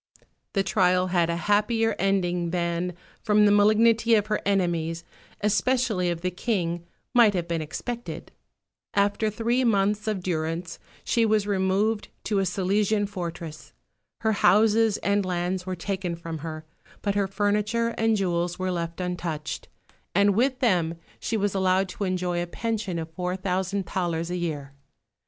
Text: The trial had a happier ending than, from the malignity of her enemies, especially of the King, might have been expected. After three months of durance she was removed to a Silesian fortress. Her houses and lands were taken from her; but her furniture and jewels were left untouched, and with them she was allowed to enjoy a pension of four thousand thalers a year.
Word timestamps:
The 0.53 0.63
trial 0.63 1.09
had 1.13 1.29
a 1.29 1.35
happier 1.35 1.95
ending 1.99 2.49
than, 2.49 2.95
from 3.21 3.45
the 3.45 3.51
malignity 3.51 4.15
of 4.15 4.25
her 4.33 4.41
enemies, 4.47 5.03
especially 5.41 6.09
of 6.09 6.21
the 6.21 6.31
King, 6.31 6.87
might 7.13 7.35
have 7.35 7.47
been 7.47 7.61
expected. 7.61 8.31
After 8.95 9.29
three 9.29 9.63
months 9.63 10.07
of 10.07 10.23
durance 10.23 10.79
she 11.03 11.23
was 11.23 11.45
removed 11.45 12.07
to 12.23 12.39
a 12.39 12.47
Silesian 12.47 13.05
fortress. 13.05 13.73
Her 14.21 14.31
houses 14.31 14.97
and 15.03 15.23
lands 15.23 15.67
were 15.67 15.75
taken 15.75 16.15
from 16.15 16.39
her; 16.39 16.65
but 17.03 17.13
her 17.13 17.27
furniture 17.27 17.89
and 17.89 18.17
jewels 18.17 18.57
were 18.57 18.71
left 18.71 18.99
untouched, 18.99 19.67
and 20.15 20.33
with 20.33 20.57
them 20.61 20.95
she 21.19 21.37
was 21.37 21.53
allowed 21.53 21.87
to 21.89 22.05
enjoy 22.05 22.41
a 22.41 22.47
pension 22.47 22.97
of 22.97 23.11
four 23.13 23.35
thousand 23.35 23.85
thalers 23.85 24.31
a 24.31 24.37
year. 24.37 24.73